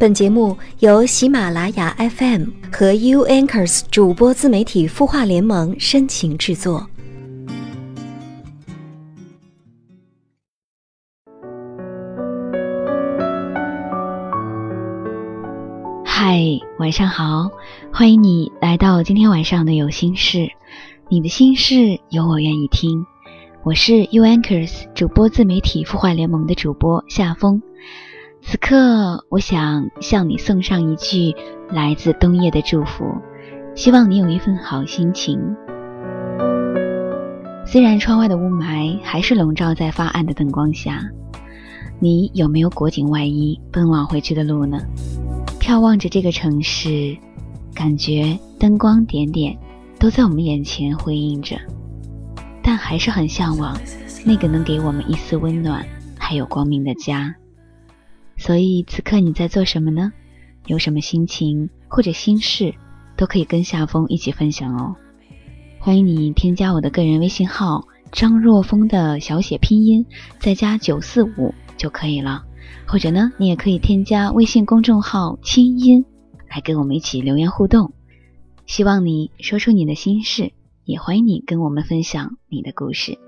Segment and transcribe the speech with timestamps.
[0.00, 6.86] 本节目由喜马拉雅 FM 和 U Anchors 主播自媒体孵化联盟深情制作。
[16.04, 16.38] 嗨，
[16.78, 17.50] 晚上好，
[17.92, 20.48] 欢迎你来到今天晚上的有心事，
[21.08, 23.04] 你的心事有我愿意听。
[23.64, 27.60] 我是 U Anchors 主播自媒体孵化联盟的主播夏风。
[28.50, 31.36] 此刻，我想向你送上一句
[31.68, 33.04] 来自冬夜的祝福，
[33.74, 35.38] 希望你有一份好心情。
[37.66, 40.98] 虽然窗外的雾霾还是笼罩在发暗的灯光下，
[42.00, 44.80] 你有没有裹紧外衣奔往回去的路呢？
[45.60, 47.14] 眺望着这个城市，
[47.74, 49.54] 感觉灯光点点
[49.98, 51.54] 都在我们眼前辉映着，
[52.62, 53.78] 但还是很向往
[54.24, 55.84] 那个能给我们一丝温暖
[56.18, 57.34] 还有光明的家。
[58.38, 60.12] 所以此刻你在做什么呢？
[60.66, 62.74] 有什么心情或者心事，
[63.16, 64.94] 都可以跟夏风一起分享哦。
[65.80, 70.06] 欢迎你添加我的个人微信号张若风的小写拼音，
[70.38, 72.44] 再加九四五就可以了。
[72.86, 76.04] 或者呢，你也可以添加微信公众号清音，
[76.48, 77.92] 来跟我们一起留言互动。
[78.66, 80.52] 希望你说出你的心事，
[80.84, 83.18] 也欢迎你跟我们分享你的故事。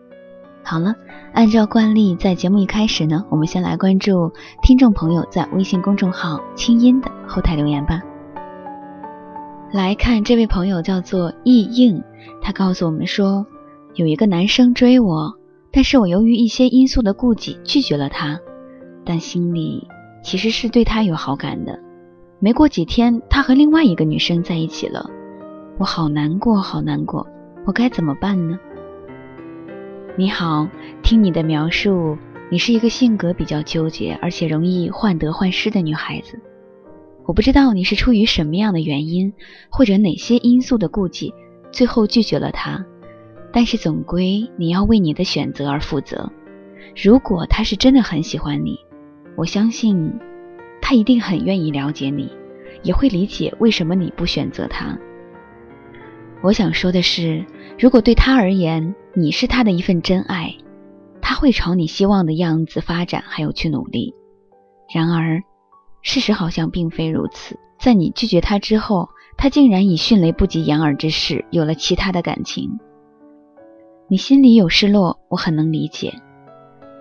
[0.70, 0.94] 好了，
[1.32, 4.30] 按照惯例，在节目一开始呢，我们先来关注
[4.62, 8.00] 听众朋友在微信公众号“清音”的后台留言吧。
[9.72, 12.00] 来看这位朋友叫做易应，
[12.40, 13.44] 他告诉我们说，
[13.94, 15.34] 有一个男生追我，
[15.72, 18.38] 但是我由于一些因素的顾忌拒绝了他，
[19.04, 19.88] 但心里
[20.22, 21.80] 其实是对他有好感的。
[22.38, 25.10] 没过几天，他和另外一个女生在一起了，
[25.78, 27.26] 我好难过，好难过，
[27.66, 28.56] 我该怎么办呢？
[30.20, 30.68] 你好，
[31.02, 32.18] 听你的描述，
[32.50, 36.38] 你是一个性格比较纠结，而且容易患得患失的女孩子。
[37.24, 39.32] 我不知道你是出于什么样的原因，
[39.70, 41.32] 或者哪些因素的顾忌，
[41.72, 42.84] 最后拒绝了他。
[43.50, 46.30] 但是总归你要为你的选择而负责。
[47.02, 48.78] 如果他是真的很喜欢你，
[49.38, 50.12] 我相信
[50.82, 52.30] 他一定很愿意了解你，
[52.82, 54.98] 也会理解为什么你不选择他。
[56.42, 57.42] 我想说的是，
[57.80, 60.54] 如果对他而言，你是他的一份真爱，
[61.22, 64.14] 他会朝你希望的样子发展，还有去努力。
[64.94, 65.40] 然而，
[66.02, 67.58] 事实好像并非如此。
[67.78, 69.08] 在你拒绝他之后，
[69.38, 72.78] 他竟然以迅雷不及掩耳之势有了其他的感情。
[74.08, 76.12] 你心里有失落，我很能理解。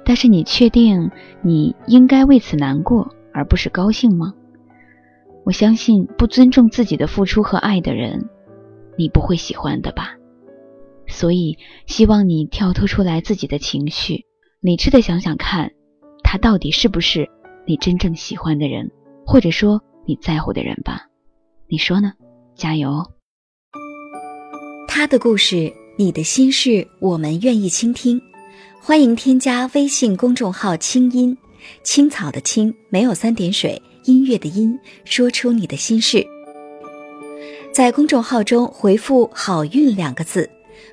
[0.06, 1.12] 但是，你确定
[1.42, 4.34] 你应该为此难过，而不是高兴吗？
[5.44, 8.30] 我相信，不尊重自己的付出和爱的人。
[8.98, 10.16] 你不会喜欢的吧？
[11.10, 14.26] 所以希望你跳脱出来自己的情绪，
[14.62, 15.72] 理智的想想看，
[16.24, 17.28] 他到底是不是
[17.66, 18.90] 你真正喜欢的人，
[19.26, 21.08] 或者说你在乎的人吧？
[21.68, 22.14] 你说呢？
[22.56, 23.06] 加油！
[24.88, 28.22] 他的故事，你的心事，我们愿意倾听。
[28.82, 31.38] 欢迎添加微信公众号“清音
[31.84, 36.26] 青草”的青，没有三点水，音乐的音，说出你的心事。
[37.74, 40.50] 在公众号中回复“好运”两个字，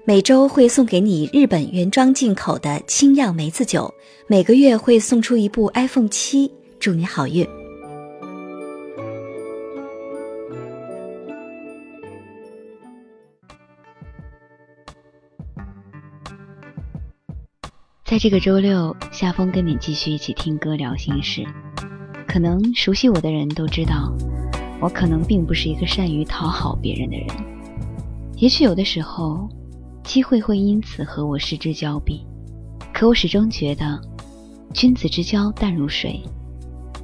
[0.09, 3.93] 每周会送给你日本原装进口的清酿梅子酒，
[4.29, 7.45] 每个月会送出一部 iPhone 七，祝你好运。
[18.05, 21.45] 在这个周六，夏风跟你继续一起听歌聊心事。
[22.29, 24.17] 可能熟悉我的人都知道。
[24.81, 27.27] 我可能并不是一个善于讨好别人的人，
[28.37, 29.49] 也许有的时候，
[30.07, 32.25] 机会会因此和我失之交臂。
[32.95, 34.01] 可我始终觉得，
[34.73, 36.23] 君子之交淡如水。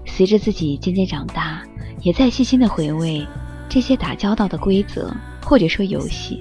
[0.07, 1.67] 随着自己渐渐长大，
[2.03, 3.27] 也在细心的回味
[3.69, 6.39] 这些打交道的规则，或者说游戏，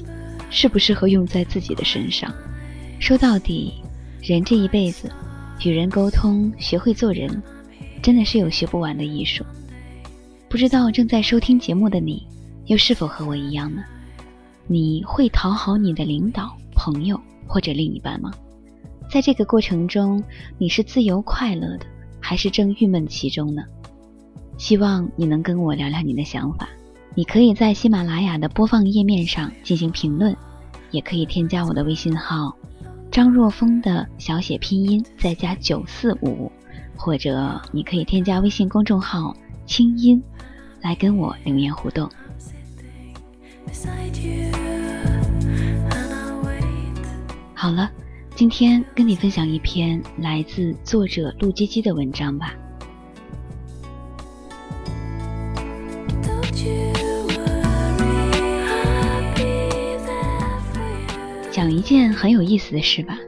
[0.51, 2.31] 适不适合用在自己的身上。
[2.99, 3.73] 说到底，
[4.21, 5.11] 人这一辈子，
[5.65, 7.41] 与人沟通，学会做人，
[8.03, 9.43] 真的是有学不完的艺术。
[10.47, 12.27] 不知道正在收听节目的你，
[12.67, 13.81] 又是否和我一样呢？
[14.67, 18.31] 你会讨好你的领导、朋友或者另一半吗？
[19.09, 20.23] 在这个过程中，
[20.57, 21.85] 你是自由快乐的，
[22.19, 23.63] 还是正郁闷其中呢？
[24.57, 26.69] 希望你能跟我聊聊你的想法。
[27.13, 30.35] 你可以在喜马拉雅的播放页面上进行评论，
[30.91, 32.55] 也可以添加我的微信号
[33.11, 36.49] 张若风的小写拼音再加九四五，
[36.95, 39.35] 或者你可以添加微信公众号
[39.65, 40.23] 清音。
[40.81, 42.09] 来跟我留言互动。
[43.65, 44.51] beside you
[47.53, 47.91] 好了，
[48.35, 52.55] 今天跟你分享一篇来自作者陆基基的文章吧。
[61.51, 63.19] 讲一件很有意思的事吧。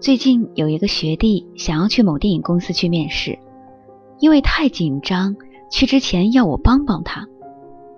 [0.00, 3.38] 最近有一个学弟想要去某电影公司去面试，
[4.20, 5.36] 因为太紧张，
[5.70, 7.28] 去之前要我帮帮他。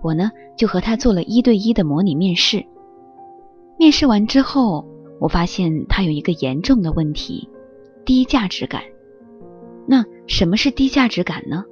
[0.04, 2.66] 我呢就和他做了一对一的模拟面试。
[3.78, 4.86] 面试完之后，
[5.18, 7.48] 我发现他有一个严重的问题——
[8.04, 8.82] 低价值感。
[9.88, 11.64] 那什么是低价值感呢？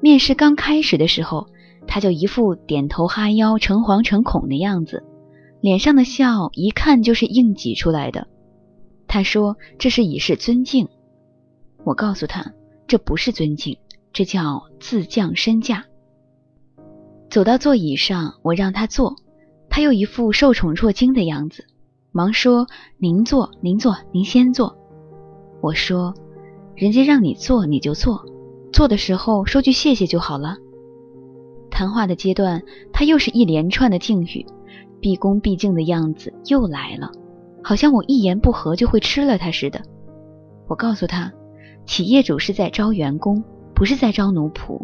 [0.00, 1.46] 面试刚开始的时候，
[1.86, 5.04] 他就一副点头哈腰、诚惶诚恐的样子，
[5.60, 8.26] 脸上的笑一看就是硬挤出来的。
[9.06, 10.88] 他说：“这是以示尊敬。”
[11.84, 12.52] 我告诉他
[12.88, 13.78] ：“这不是尊敬，
[14.12, 15.84] 这叫自降身价。”
[17.36, 19.14] 走到座椅上，我让他坐，
[19.68, 21.66] 他又一副受宠若惊的样子，
[22.10, 22.66] 忙说
[22.96, 24.74] ：“您坐，您坐，您先坐。”
[25.60, 26.14] 我说
[26.74, 28.24] ：“人家让你坐你就坐，
[28.72, 30.56] 坐的时候说句谢谢就好了。”
[31.70, 34.46] 谈话的阶段，他又是一连串的敬语，
[34.98, 37.12] 毕恭毕敬的样子又来了。
[37.62, 39.82] 好像我一言不合就会吃了他似的。
[40.68, 41.30] 我告诉他，
[41.84, 43.44] 企业主是在招员工，
[43.74, 44.80] 不是在招奴仆。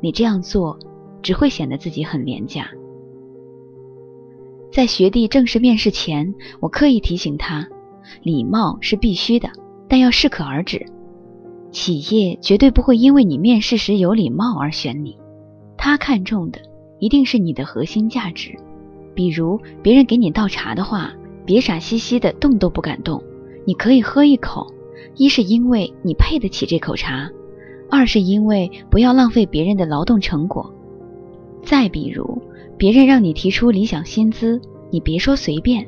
[0.00, 0.78] 你这样做
[1.22, 2.70] 只会显得自己很廉价。
[4.72, 7.68] 在学弟正式面试前，我刻意提醒他，
[8.22, 9.50] 礼貌是必须的，
[9.88, 10.86] 但要适可而止。
[11.70, 15.16] 企业绝对不会因为你面试时有礼貌而选你，
[15.76, 16.60] 他看重的
[16.98, 18.58] 一定是你的核心价值。
[19.14, 21.12] 比如别人给你倒茶的话。
[21.46, 23.20] 别傻兮兮的，动都不敢动。
[23.64, 24.72] 你可以喝一口，
[25.16, 27.28] 一是因为你配得起这口茶，
[27.90, 30.72] 二是因为不要浪费别人的劳动成果。
[31.62, 32.42] 再比如，
[32.76, 34.60] 别人让你提出理想薪资，
[34.90, 35.86] 你别说随便，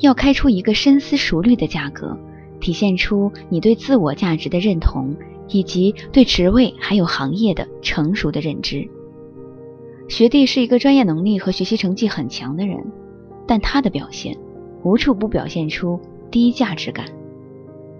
[0.00, 2.18] 要开出一个深思熟虑的价格，
[2.60, 5.14] 体现出你对自我价值的认同，
[5.48, 8.88] 以及对职位还有行业的成熟的认知。
[10.08, 12.78] 学弟是一个专业能力和学习成绩很强的人，
[13.46, 14.36] 但他的表现。
[14.82, 16.00] 无处不表现出
[16.30, 17.04] 低价值感。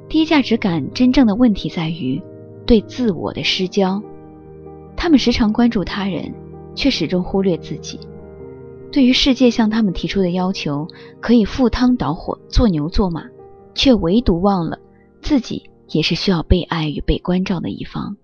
[0.09, 2.19] 低价值感真正的问题在于
[2.65, 4.03] 对自我的失焦。
[4.97, 6.33] 他们时常关注他人，
[6.75, 8.01] 却始终忽略自己。
[8.93, 10.89] 对于世界向他们提出的要求，
[11.21, 13.25] 可以赴汤蹈火、做牛做马，
[13.75, 14.79] 却唯独忘了
[15.23, 18.17] 自己也是需要被爱与被关照的一方。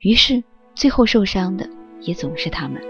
[0.00, 0.42] 于是，
[0.74, 1.68] 最后受伤的
[2.00, 2.82] 也总是他们。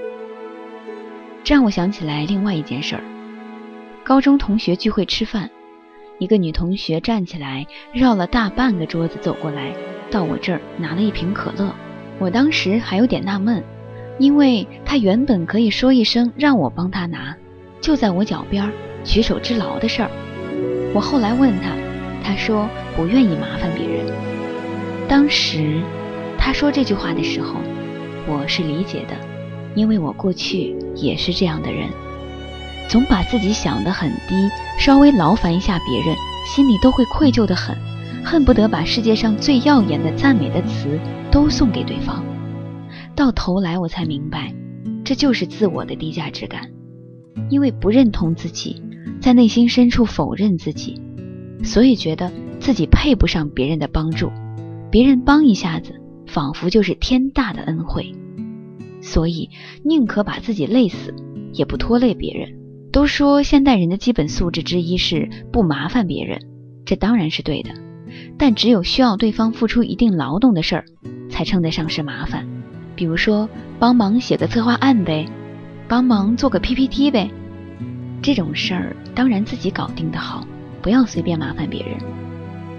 [1.44, 3.02] 这让我想起来另外一件事儿。
[4.04, 5.50] 高中同学聚会吃饭，
[6.18, 9.74] 一个女同学站起来，绕了大半个桌子走过来，
[10.10, 11.74] 到我这儿拿了一瓶可乐。
[12.18, 13.62] 我当时还有点纳闷，
[14.20, 17.34] 因为他原本可以说一声让我帮他拿，
[17.80, 18.70] 就在我脚边，
[19.02, 20.10] 举手之劳的事儿。
[20.92, 21.70] 我后来问他，
[22.22, 24.04] 他说不愿意麻烦别人。
[25.08, 25.80] 当时
[26.36, 27.54] 他说这句话的时候，
[28.26, 29.16] 我是理解的，
[29.74, 31.88] 因为我过去也是这样的人。
[32.88, 34.34] 总把自己想得很低，
[34.78, 36.14] 稍微劳烦一下别人，
[36.46, 37.74] 心里都会愧疚的很，
[38.22, 41.00] 恨不得把世界上最耀眼的赞美的词
[41.30, 42.22] 都送给对方。
[43.14, 44.54] 到头来我才明白，
[45.04, 46.70] 这就是自我的低价值感，
[47.48, 48.82] 因为不认同自己，
[49.20, 51.00] 在内心深处否认自己，
[51.62, 54.30] 所以觉得自己配不上别人的帮助，
[54.90, 58.14] 别人帮一下子，仿佛就是天大的恩惠，
[59.02, 59.50] 所以
[59.84, 61.14] 宁可把自己累死，
[61.52, 62.58] 也不拖累别人。
[62.92, 66.40] 都说现代人的基本素质之一是不麻烦别人，
[66.84, 67.70] 这当然是对的。
[68.36, 70.84] 但只有需要对方付出一定劳动的事儿，
[71.28, 72.48] 才称得上是麻烦。
[73.00, 75.26] 比如说帮忙写个策划案呗，
[75.88, 77.30] 帮忙做个 PPT 呗，
[78.20, 80.46] 这种事儿当然自己搞定的好，
[80.82, 81.96] 不要随便麻烦别人。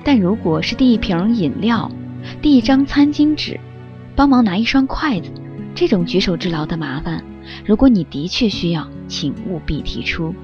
[0.03, 1.91] 但如果是递一瓶饮料、
[2.39, 3.59] 递一张餐巾纸、
[4.15, 5.31] 帮忙拿一双筷子，
[5.73, 7.23] 这种举手之劳的麻烦。
[7.65, 10.35] 如果你的确需要，请务必提出。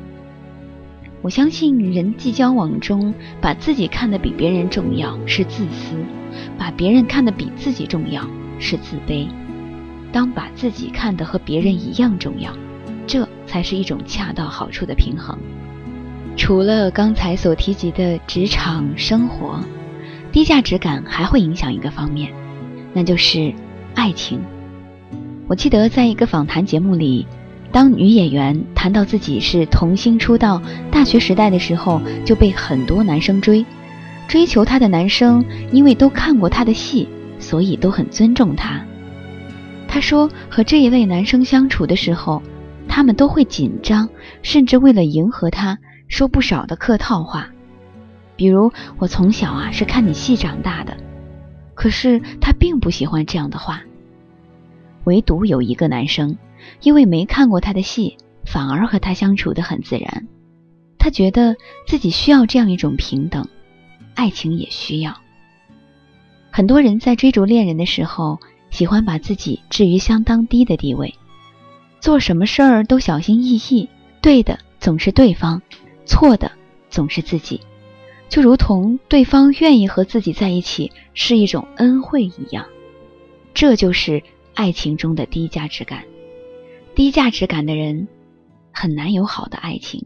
[1.22, 6.04] 我相信人际交往中，把自己看得比别人重要是自私，
[6.58, 9.28] 把别人看得比自己重要是自卑。
[10.12, 12.52] 当把自己看得和别人一样重要，
[13.06, 15.38] 这才是一种恰到好处的平衡。
[16.36, 19.60] 除了刚才所提及的职场生活，
[20.32, 22.32] 低价值感还会影响一个方面，
[22.94, 23.54] 那就是
[23.96, 24.40] 爱情。
[25.48, 27.26] 我记得在一个访谈节目里，
[27.72, 30.62] 当女演员谈到自己是童星出道，
[30.92, 33.66] 大学时代的时候就被很多男生追，
[34.28, 37.08] 追求她的男生因为都看过她的戏，
[37.40, 38.86] 所以都很尊重她。
[39.88, 42.42] 她说和这一类男生相处的时候，
[42.88, 44.10] 他们都会紧张，
[44.44, 45.78] 甚至为了迎合他
[46.08, 47.50] 说不少的客套话，
[48.36, 50.96] 比如“我从小啊是看你戏长大的”，
[51.74, 53.82] 可是他并不喜欢这样的话。
[55.06, 56.38] 唯独有一个男生，
[56.82, 60.28] 因为没看过他的戏，反而和他相处的很自然。
[61.00, 61.56] 他觉得
[61.88, 63.48] 自己需要这样一种平等，
[64.16, 65.16] 爱情也需要。
[66.52, 71.16] 很多人在追逐恋人的时候，喜欢把自己置于相当低的地位，
[72.00, 73.90] 做什么事儿都小心翼翼，
[74.22, 75.62] 对的总是对方，
[76.06, 76.52] 错的
[76.90, 77.62] 总是自己，
[78.30, 82.66] 就如同对方愿意和自己在一起是一种恩惠一样。
[83.54, 84.22] 这就是
[84.54, 86.04] 爱情中的低价值感。
[86.94, 88.08] 低价值感的人
[88.72, 90.06] 很难有好的爱情。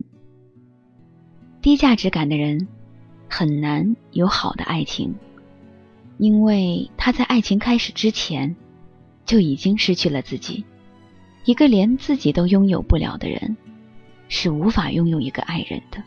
[1.62, 2.68] 低价值感的人
[3.30, 5.16] 很难有好的爱情。
[6.22, 8.56] 因为他在爱情开始之前，
[9.26, 10.64] 就已经失去了自己。
[11.46, 13.58] 一个连自己都拥有不了的人，
[14.30, 16.04] 是无法拥有一个爱人的。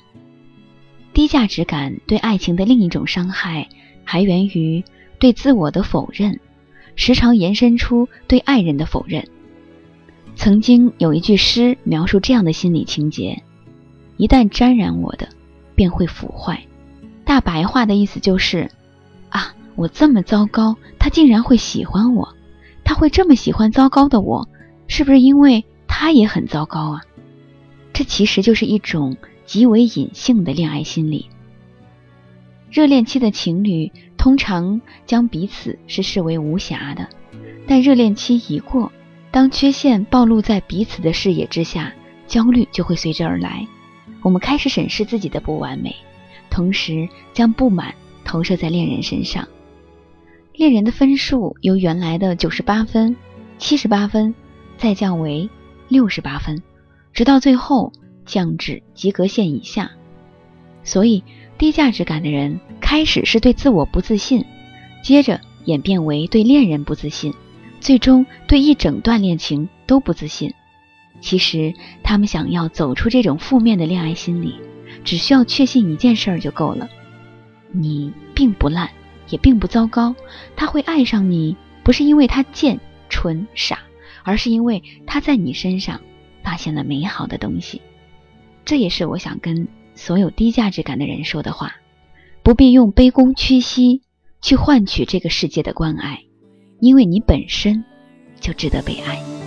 [1.12, 3.68] 低价值感对爱情的另一种伤害，
[4.04, 4.84] 还源于
[5.18, 6.38] 对自我的否认，
[6.94, 9.26] 时常延伸出对爱人的否认。
[10.36, 13.42] 曾经有一句诗描述这样的心理情节：
[14.16, 15.28] 一旦沾染我的，
[15.74, 16.62] 便会腐坏。
[17.24, 18.70] 大白话的意思就是。
[19.76, 22.34] 我这么糟糕，他竟然会喜欢我？
[22.84, 24.48] 他会这么喜欢糟糕的我，
[24.86, 27.00] 是不是因为他也很糟糕啊？
[27.92, 29.16] 这其实就是一种
[29.46, 31.28] 极为隐性的恋爱心理。
[32.70, 37.08] 热恋期的情侣通常将彼此是视为无瑕的，
[37.66, 38.92] 但热恋期一过，
[39.30, 41.92] 当缺陷暴露在彼此的视野之下，
[42.26, 43.66] 焦虑就会随之而来。
[44.22, 45.94] 我们开始审视自己的不完美，
[46.50, 49.46] 同时将不满投射在恋人身上。
[50.54, 53.16] 恋人的分数由原来的九十八分、
[53.58, 54.32] 七十八分，
[54.78, 55.50] 再降为
[55.88, 56.62] 六十八分，
[57.12, 57.92] 直到最后
[58.24, 59.90] 降至及格线以下。
[60.84, 61.24] 所以，
[61.58, 64.44] 低价值感的人开始是对自我不自信，
[65.02, 67.34] 接着演变为对恋人不自信，
[67.80, 70.54] 最终对一整段恋情都不自信。
[71.20, 74.54] 其实，他们想要走出这种负面的恋爱心理，
[75.02, 76.88] 只需要确信一件事儿就够了：
[77.72, 78.88] 你并不烂。
[79.28, 80.14] 也并不糟糕，
[80.56, 83.78] 他会爱上你，不是因为他贱、蠢、傻，
[84.22, 86.00] 而是因为他在你身上
[86.42, 87.80] 发现了美好的东西。
[88.64, 91.76] 这也是我想跟所有低价值感的人说的话：
[92.42, 94.02] 不必用卑躬屈膝
[94.40, 96.22] 去换取这个世界的关爱，
[96.80, 97.84] 因为你本身
[98.40, 99.43] 就值得被爱。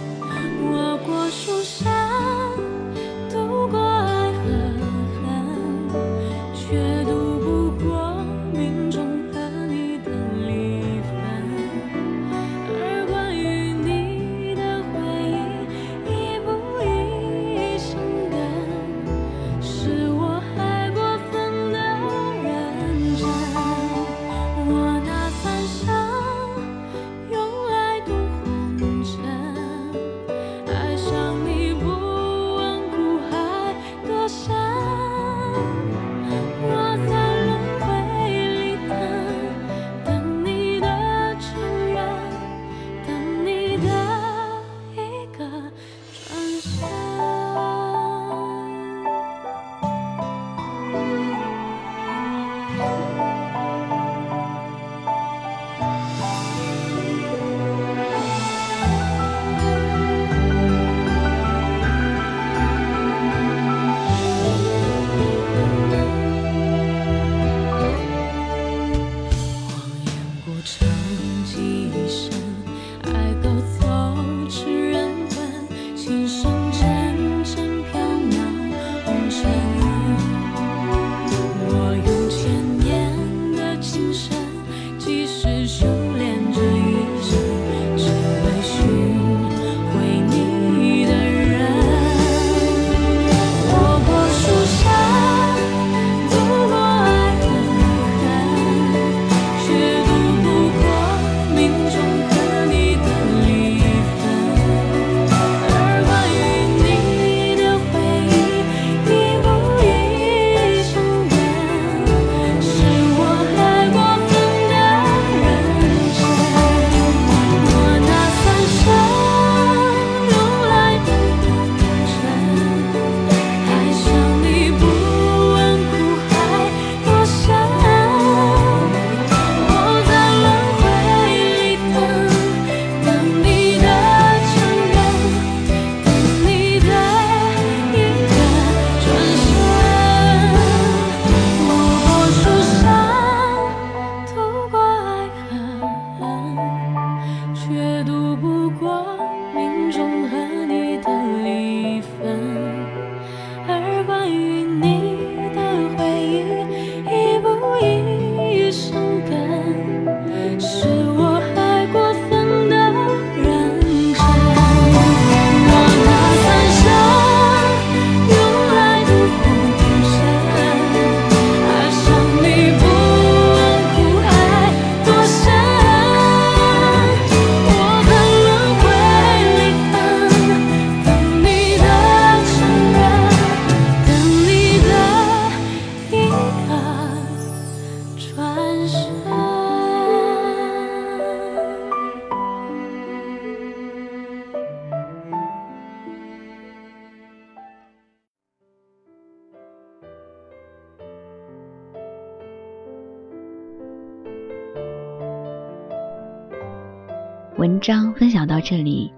[207.58, 209.12] 文章分享到这里，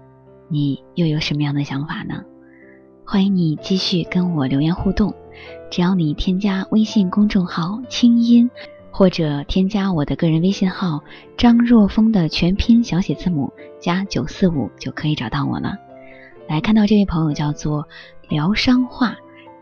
[0.48, 2.24] 你又有什么样的想法呢？
[3.04, 5.14] 欢迎你继续跟我留言互动。
[5.70, 8.50] 只要你添加微信公众号“清音”，
[8.90, 11.04] 或者添加我的个人微信号
[11.36, 15.76] “张若风”的全拼小写字母加九四五，就可以找到我了。
[16.48, 17.86] 来看到这位朋友叫做
[18.30, 19.16] 疗伤话，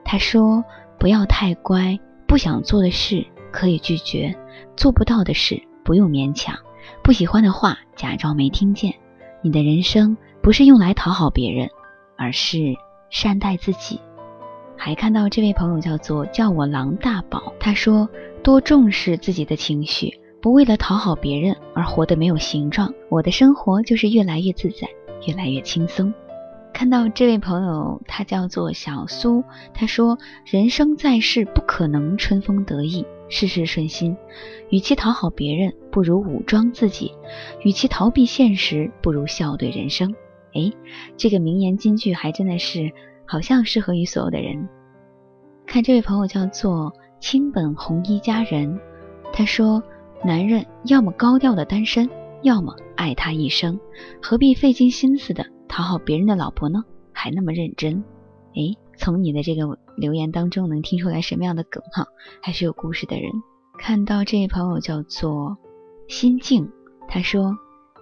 [0.04, 0.64] 他说
[1.00, 4.36] ：“不要太乖，不想做的事可以拒绝，
[4.76, 6.56] 做不到的事不用勉强，
[7.02, 8.94] 不喜欢的话假装没听见。
[9.42, 11.70] 你的人生不是用来讨好别人，
[12.16, 12.74] 而是
[13.10, 14.00] 善待自己。”
[14.76, 18.08] 还看到这位朋友叫做叫我狼大宝，他说
[18.44, 24.88] ：“多重视自己的情绪，不为了讨好别人而活得没有形状，我的生活就是越来越自在，
[25.26, 26.14] 越来越轻松。”
[26.72, 29.42] 看到这位朋友，他叫做小苏，
[29.74, 30.16] 他说
[30.46, 34.16] ：“人生在世不可能春风得意，事事顺心。
[34.70, 37.12] 与其讨好别人，不如武装自己；
[37.62, 40.14] 与其逃避现实，不如笑对人生。”
[40.54, 40.72] 哎，
[41.16, 42.90] 这个名言金句还真的是
[43.26, 44.68] 好像适合于所有的人。
[45.66, 48.80] 看这位朋友叫做清本红衣佳人，
[49.32, 49.82] 他说
[50.24, 52.08] ：“男人要么高调的单身，
[52.42, 53.78] 要么爱他一生，
[54.22, 58.02] 何必费尽心思的？”讨好别人的老婆呢，还那么认真？
[58.58, 62.08] 哎，从你的这个留言当中能听出来什么样的梗哈？
[62.42, 63.30] 还是有故事的人。
[63.78, 65.56] 看到这位朋友叫做
[66.08, 66.68] 心静，
[67.06, 67.56] 他说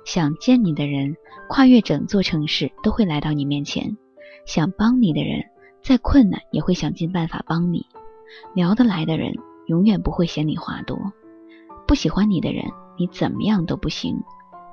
[0.06, 1.14] 想见你的人，
[1.50, 3.98] 跨越整座城市都会来到你面前；
[4.46, 5.44] 想帮你的人，
[5.82, 7.80] 再困难也会想尽办法帮你；
[8.54, 9.34] 聊得来的人，
[9.66, 10.96] 永远不会嫌你话多；
[11.86, 12.64] 不喜欢你的人，
[12.98, 14.16] 你怎么样都不行。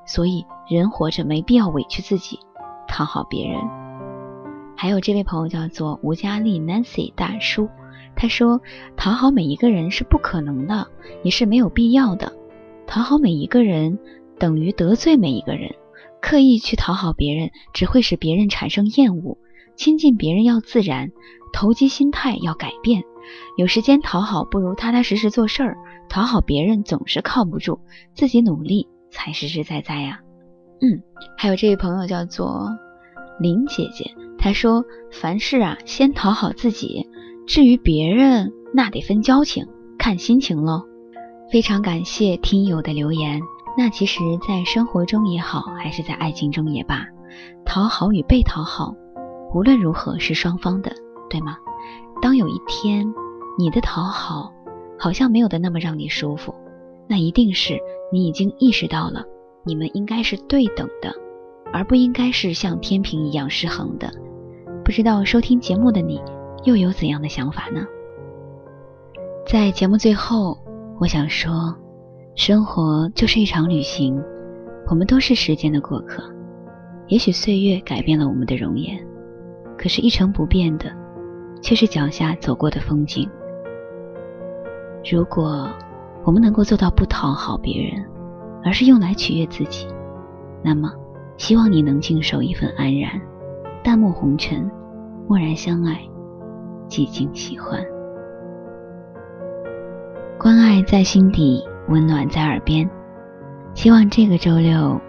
[0.07, 2.39] 所以人活着没必要委屈自己。
[2.87, 3.59] 讨好别人，
[4.75, 7.69] 还有这位朋友叫做吴佳丽 Nancy 大叔，
[8.15, 8.61] 他说
[8.97, 10.87] 讨好每一个人是不可能的，
[11.23, 12.33] 也是没有必要的。
[12.85, 13.97] 讨好每一个人
[14.37, 15.73] 等于得罪每一个人，
[16.21, 19.37] 刻意去讨好别人只会使别人产生厌恶。
[19.75, 21.11] 亲近别人要自然，
[21.53, 23.03] 投机心态要改变。
[23.57, 25.77] 有时间讨好不如踏踏实实做事儿，
[26.09, 27.79] 讨好别人总是靠不住，
[28.13, 30.19] 自己努力才实实在在呀。
[30.81, 31.01] 嗯，
[31.37, 32.69] 还有这位朋友叫做。
[33.39, 37.07] 林姐姐，他说：“凡事啊，先讨好自己，
[37.47, 39.65] 至于别人，那得分交情，
[39.97, 40.83] 看心情喽。”
[41.49, 43.39] 非常感谢听友的留言。
[43.77, 47.05] 那其实，在生活中也好，还是在爱情中也罢，
[47.63, 48.93] 讨好与被讨好，
[49.53, 50.93] 无论如何是双方的，
[51.29, 51.55] 对吗？
[52.21, 53.13] 当有一天
[53.57, 54.51] 你的讨好
[54.99, 56.53] 好像没有的那么让你舒服，
[57.07, 57.79] 那一定是
[58.11, 59.23] 你已经意识到了，
[59.65, 61.13] 你们应该是对等的。
[61.75, 64.13] 而不应该是像天平一样失衡的。
[64.83, 66.21] 不知道收听节目的你
[66.65, 67.85] 又有怎样的想法呢？
[69.47, 70.57] 在节目最后，
[70.99, 71.73] 我想说，
[72.35, 74.21] 生活就是一场旅行，
[74.89, 76.21] 我们都是时间的过客。
[77.07, 78.97] 也许岁月改变了我们的容颜，
[79.77, 80.91] 可是，一成不变的，
[81.61, 83.29] 却是脚下走过的风景。
[85.09, 85.69] 如果
[86.25, 88.05] 我们能够做到不讨好别人，
[88.65, 89.87] 而是用来取悦自己，
[90.61, 90.91] 那么。
[91.35, 93.19] 希望你能静守一份安然，
[93.83, 94.71] 淡漠红尘，
[95.27, 95.99] 默然相爱，
[96.87, 97.85] 寂静喜欢。
[100.39, 102.89] 关爱在心底，温暖在耳边。
[103.73, 104.99] 希望这个周六，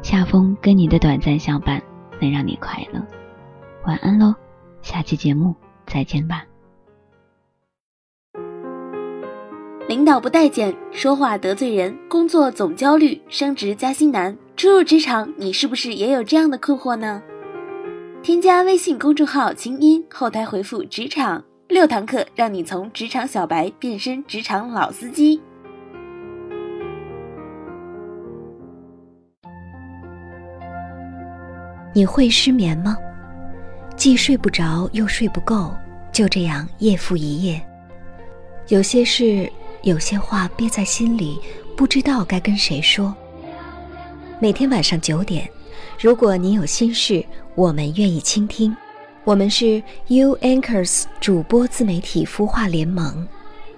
[0.00, 1.82] 夏风跟你的短暂相伴
[2.20, 3.00] 能让你快乐。
[3.84, 4.34] 晚安喽，
[4.80, 5.54] 下期节目
[5.86, 6.44] 再见吧。
[9.88, 14.36] 领导不待见，说话得罪人，工作总焦虑，升职加薪难。
[14.56, 17.20] 初入职场，你是不是也有这样的困惑呢？
[18.22, 25.40] 添加微信公众号“清音”，后台回复“职场”，六堂课让你从职场小白变身职场老司机。
[31.94, 32.94] 你会失眠吗？
[33.96, 35.74] 既睡不着又睡不够，
[36.12, 37.58] 就这样夜复一夜。
[38.68, 39.50] 有些事，
[39.82, 41.40] 有些话憋在心里，
[41.74, 43.14] 不知道该跟谁说。
[44.38, 45.48] 每天晚上九点，
[45.98, 48.76] 如果你有心事，我们愿意倾听。
[49.24, 53.26] 我们是 U Anchors 主播自媒体孵化联盟，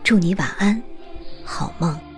[0.04, 0.80] 祝你晚安，
[1.44, 2.11] 好梦。